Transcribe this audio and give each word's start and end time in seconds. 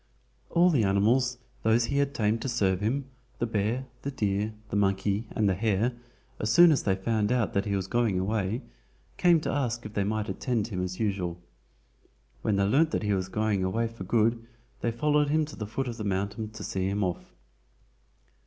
All 0.49 0.71
the 0.71 0.83
animals, 0.83 1.37
those 1.61 1.83
he 1.85 1.99
had 1.99 2.15
tamed 2.15 2.41
to 2.41 2.49
serve 2.49 2.79
him, 2.81 3.05
the 3.37 3.45
bear, 3.45 3.85
the 4.01 4.09
deer, 4.09 4.51
the 4.69 4.75
monkey, 4.75 5.27
and 5.29 5.47
the 5.47 5.53
hare, 5.53 5.93
as 6.39 6.49
soon 6.51 6.71
as 6.71 6.81
they 6.81 6.95
found 6.95 7.31
out 7.31 7.53
that 7.53 7.65
he 7.65 7.75
was 7.75 7.85
going 7.85 8.17
away, 8.17 8.63
came 9.17 9.39
to 9.41 9.51
ask 9.51 9.85
if 9.85 9.93
they 9.93 10.03
might 10.03 10.27
attend 10.27 10.69
him 10.69 10.81
as 10.83 10.99
usual. 10.99 11.39
When 12.41 12.55
they 12.55 12.63
learned 12.65 12.89
that 12.89 13.03
he 13.03 13.13
was 13.13 13.29
going 13.29 13.63
away 13.63 13.87
for 13.87 14.03
good 14.03 14.43
they 14.79 14.89
followed 14.91 15.29
him 15.29 15.45
to 15.45 15.55
the 15.55 15.67
foot 15.67 15.87
of 15.87 15.97
the 15.97 16.03
mountain 16.03 16.49
to 16.49 16.63
see 16.63 16.89
him 16.89 17.03
off. 17.03 17.35